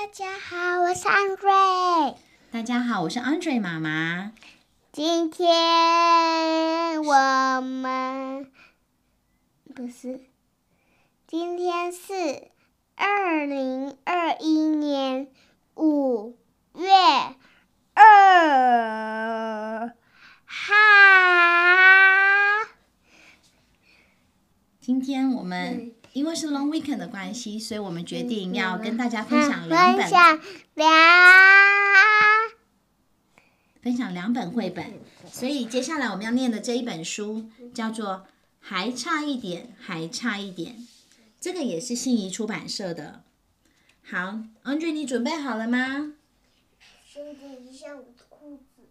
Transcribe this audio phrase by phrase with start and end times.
[0.00, 1.52] 大家好，我是安瑞。
[2.50, 4.32] 大家好，我是 Andre 妈妈。
[4.92, 8.50] 今天我们
[9.74, 10.22] 不是，
[11.26, 12.48] 今天是
[12.94, 15.28] 二零二一年
[15.74, 16.38] 五
[16.76, 16.86] 月
[17.92, 19.94] 二
[20.46, 20.72] 号。
[24.80, 30.40] 今天我们因为是 Long Weekend 的关系，所以我们决定要跟大家分享两本分享
[30.74, 30.88] 两
[33.82, 34.94] 分享两本绘本。
[35.30, 38.08] 所以接下来我们要念的这一本书叫做
[38.58, 40.76] 《还差一点，还差一点》，
[41.38, 43.22] 这个也是信宜出版社的。
[44.02, 46.14] 好，Andre，你准备好了吗？
[47.06, 48.88] 先点一下我的裤子。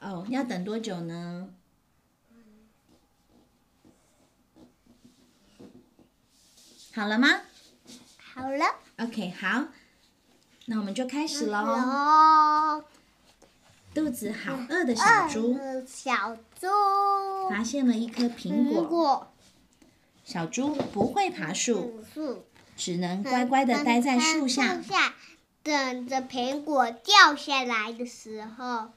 [0.00, 1.48] 哦，要等多久呢？
[6.92, 7.28] 好了吗？
[8.34, 8.64] 好了
[8.98, 9.68] ，？OK，好，
[10.66, 11.58] 那我们就开始喽。
[11.58, 12.84] 哦，
[13.94, 15.56] 肚子好饿的小猪。
[15.60, 16.66] 二小猪，
[17.48, 19.32] 发现了一颗苹果，果，
[20.24, 22.04] 小猪不会爬树，
[22.76, 24.82] 只能乖乖的待在树下。
[24.82, 25.14] 下，
[25.62, 28.90] 等着苹果掉下来的时候，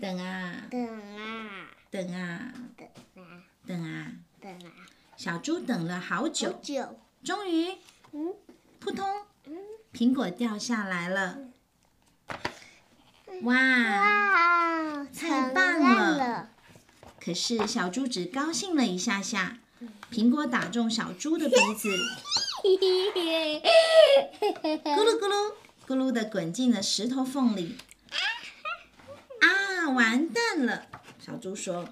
[0.00, 0.86] 等啊，等
[1.16, 4.12] 啊，等啊，等啊，等啊！
[4.40, 4.70] 等啊，
[5.20, 7.76] 小猪等了好好久，久，终于，
[8.12, 8.32] 嗯
[8.78, 9.06] 扑通，
[9.44, 9.54] 嗯，
[9.92, 11.40] 苹果掉下来了。
[13.42, 13.52] 哇！
[13.52, 16.48] 哇，太棒了了，
[17.22, 19.58] 可是小猪只高兴了一下下，
[20.10, 21.90] 苹果打中小猪的鼻子，
[22.64, 22.78] 咕
[25.04, 25.52] 噜咕噜
[25.86, 27.76] 咕噜的滚进了石头缝里。
[29.42, 30.86] 啊，完蛋了！
[31.18, 31.86] 小猪说。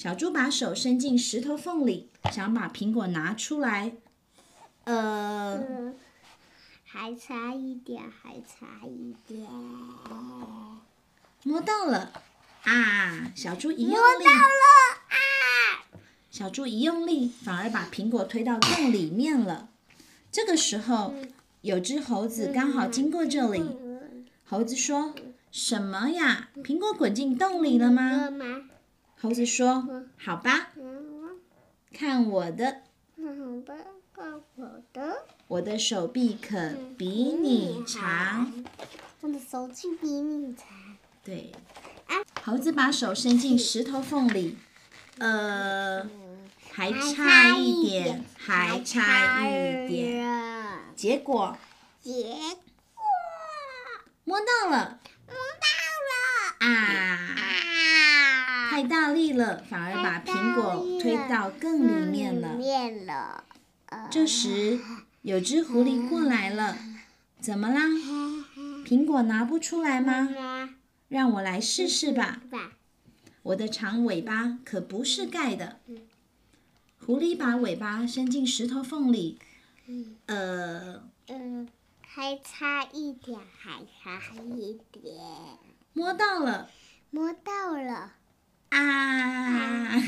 [0.00, 3.92] 小猪把手伸进石头缝里，想把苹果拿出来。
[4.84, 5.94] 呃，嗯，
[6.86, 9.46] 还差一点，还差一点，
[11.42, 12.12] 摸到了！
[12.62, 15.84] 啊，小猪一用力，摸到了啊！
[16.30, 19.68] 小猪一用力，反而把苹果推到洞里面了。
[20.32, 21.14] 这个时候，
[21.60, 23.62] 有只猴子刚好经过这里。
[24.46, 25.14] 猴子说
[25.52, 26.48] ：“什么呀？
[26.64, 28.30] 苹果滚进洞里了吗？”
[29.20, 29.22] 吗？
[29.22, 29.86] 猴子说
[30.16, 31.38] ：“好吧，嗯，
[31.92, 32.82] 看我的，
[33.16, 33.74] 好吧，
[34.14, 38.64] 看我的，我的手臂可比你长。
[39.20, 40.66] 我的手臂比你长。”
[41.22, 41.52] 对，
[42.42, 44.56] 猴子把手伸进石头缝里，
[45.18, 46.08] 呃，
[46.72, 49.86] 还差一点，还差一点。
[49.86, 50.26] 点。
[50.96, 51.58] 结果
[52.00, 52.12] 结
[52.94, 53.04] 果
[54.24, 55.66] 摸到了摸到
[56.08, 56.66] 了啊！
[56.66, 57.49] 啊！
[59.32, 62.54] 了，反而把苹果推到更里面了。
[62.54, 63.44] 面了。
[63.86, 64.78] 呃这时，
[65.22, 66.76] 有只狐狸过来了，
[67.40, 67.80] 怎么啦？
[68.84, 70.28] 苹果拿不出来吗？
[71.08, 72.40] 让我来试试吧。
[73.42, 75.80] 我的长尾巴可不是盖的。
[77.04, 79.38] 狐狸把尾巴伸进石头缝里，
[80.26, 81.68] 呃，嗯，
[82.00, 84.20] 还差一点，还差
[84.56, 85.14] 一点，
[85.92, 86.70] 摸到了
[87.10, 88.12] 摸到了。
[88.70, 88.78] 啊！
[88.78, 90.02] 啊！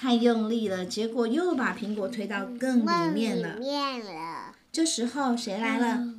[0.00, 3.60] 太用力了，结果又把苹果推到更里面了里。
[3.60, 4.54] 面了。
[4.70, 6.14] 这时候谁来了？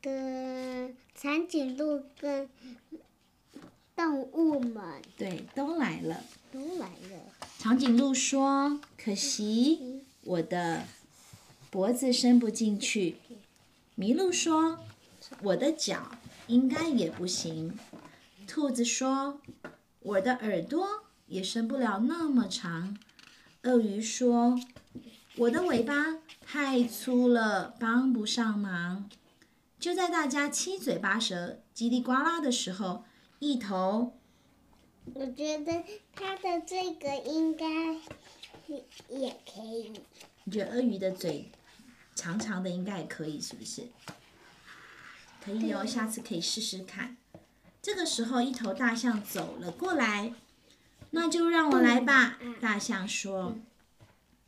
[0.00, 2.48] 跟长颈鹿跟
[3.94, 4.82] 动物们
[5.16, 6.24] 对，都来了。
[6.50, 7.22] 都来了。
[7.58, 10.84] 长颈鹿说：“可惜我的
[11.70, 13.16] 脖子伸不进去。”
[13.96, 14.80] 麋鹿说
[15.42, 16.12] ：“我的脚
[16.48, 17.78] 应该也不行。”
[18.52, 19.40] 兔子说
[20.00, 22.98] ：“我的耳朵也伸不了那么长。”
[23.64, 24.60] 鳄鱼说
[25.36, 29.08] ：“我的尾巴太粗了，帮不上忙。”
[29.80, 33.06] 就在大家七嘴八舌、叽里呱啦的时候，
[33.38, 34.18] 一头
[35.14, 35.82] 我觉得
[36.14, 37.64] 它的这个应该
[38.66, 39.94] 也也可以。
[40.44, 41.50] 你觉得鳄鱼的嘴
[42.14, 43.88] 长长的应该也可以，是不是？
[45.42, 47.16] 可以哦，下次可以试试看。
[47.82, 50.32] 这个时候，一头大象走了过来，
[51.10, 52.38] 那就让我来吧。
[52.60, 53.56] 大象说。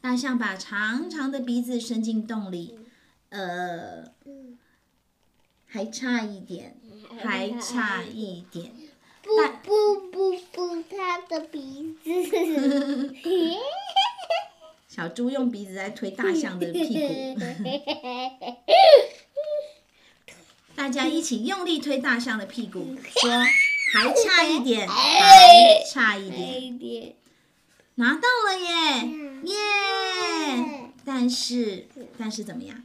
[0.01, 2.79] 大象把长长的鼻子伸进洞里，
[3.31, 4.13] 呃，
[5.67, 6.77] 还差一点，
[7.23, 8.73] 还差一点。
[9.23, 9.31] 不
[9.63, 12.11] 不不不，它的鼻子。
[14.87, 17.41] 小猪用鼻子在推大象的屁股，
[20.85, 23.31] 大家一起用力推大象的屁股，说
[23.95, 27.17] 还差一点，还差一点，
[27.95, 29.09] 拿到了耶，
[29.45, 30.93] 耶！
[31.03, 31.89] 但是
[32.19, 32.85] 但是怎么样？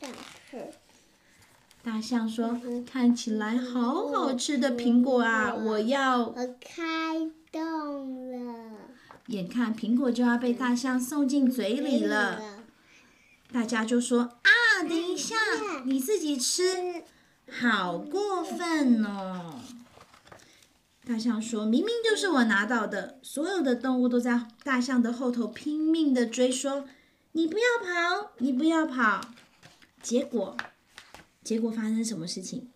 [0.00, 0.72] 但是。
[1.82, 2.58] 大象说
[2.90, 6.20] ：“看起来好好吃的苹果啊，我要。
[6.28, 8.70] 我开动了，”
[9.28, 12.40] 眼看苹果就要被大象送进嘴里了，
[13.52, 14.50] 大家就说：“啊，
[14.82, 15.36] 等一下，
[15.84, 17.04] 你自己吃，
[17.50, 19.60] 好过分哦！”
[21.06, 26.88] 大象说：“明明就是我拿到的。”所有的动物都在大象的后头拼命的追，说
[27.32, 29.20] ：“你不要跑，你不要跑！”
[30.02, 30.56] 结果，
[31.44, 32.70] 结果发生什么事情？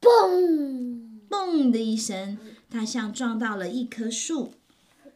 [0.00, 1.20] 嘣！
[1.28, 2.38] 嘣的一声，
[2.70, 4.54] 大象撞到了一棵树。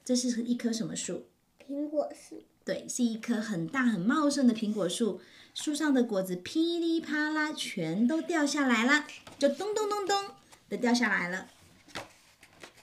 [0.04, 1.26] 这是一棵什么树？
[1.66, 2.42] 苹果树。
[2.68, 5.22] 对，是一棵很大很茂盛的苹果树。
[5.54, 9.06] 树上的果子噼里啪啦全都掉下来了，
[9.38, 10.24] 就咚咚咚咚
[10.68, 11.46] 的掉下来了。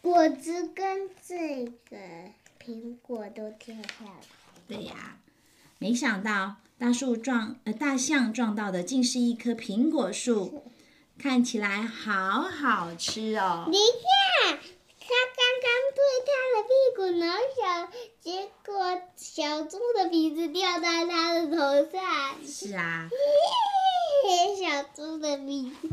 [0.01, 1.97] 果子跟这个
[2.59, 4.11] 苹果都掉下来。
[4.67, 5.19] 对呀，
[5.77, 10.63] 没想到大树撞呃大象撞到的竟是一棵苹果树，
[11.19, 13.67] 看起来好好吃哦。
[13.69, 14.09] 你看，
[17.05, 17.89] 它的屁股挠小，
[18.21, 21.57] 结果小猪的鼻子掉在他的头
[21.91, 22.01] 上。
[22.45, 23.07] 是啊，
[24.57, 25.89] 小猪的鼻子。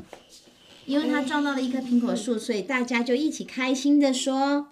[0.87, 4.69] 因为它撞到了一棵苹果树，所以大家就一起开心的说：“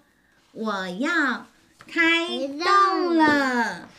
[0.51, 1.45] 我要
[1.87, 3.89] 开动了。”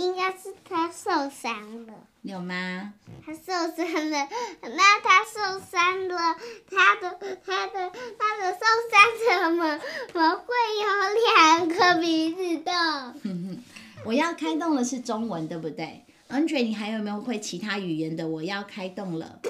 [0.00, 1.92] 应该是他受伤了。
[2.22, 2.94] 有吗？
[3.24, 4.28] 他受伤了，
[4.62, 6.36] 那他受伤了，
[6.70, 8.60] 他的他的他的受
[8.90, 9.78] 伤怎么
[10.12, 10.46] 怎么会
[10.80, 13.14] 有两个鼻子的？
[14.06, 18.26] 我要开动了是中文对不对？Andre，你还有没有会其他语言的？
[18.26, 19.40] 我要开动了，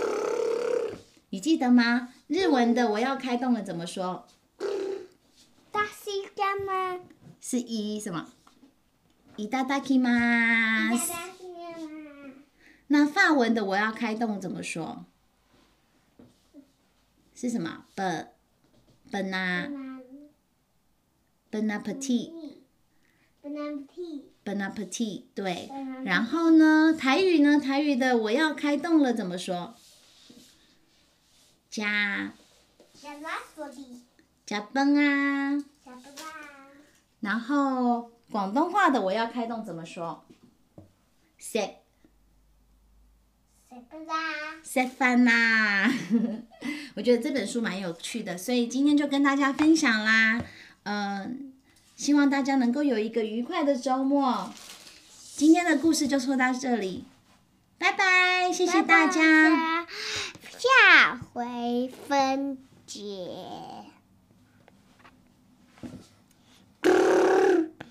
[1.31, 2.09] 你记得吗？
[2.27, 4.27] 日文的我要开动了怎么说？
[5.71, 7.01] 大西干吗？
[7.41, 8.27] 是一什么？
[9.38, 11.12] いただきます。
[12.88, 15.06] 那法文的我要开动怎么说？
[17.34, 17.86] 是什么？
[17.96, 18.04] b
[19.12, 19.30] bon
[21.52, 22.32] bon appetit
[24.44, 25.70] bon appetit 对。
[26.06, 27.60] 然后呢，台语呢？
[27.60, 29.76] 台语的我要开动了怎么说？
[31.70, 32.34] 加
[34.46, 35.58] 加崩啊。
[37.20, 40.23] 然后 广东话的我要开动怎么说？
[41.37, 41.69] 食食
[43.89, 44.15] 不啦？
[44.63, 45.91] 吃饭啦！
[46.95, 50.45] 我觉得这本书蛮有趣的，所以今天就跟大家分享啦。
[50.85, 51.53] 嗯，
[51.97, 54.53] 希望大家能够有一个愉快的周末。
[55.37, 57.07] 今天的故事就说到这里，
[57.79, 58.53] 拜拜！
[58.53, 59.87] 谢谢大家，
[60.59, 63.31] 下回分解。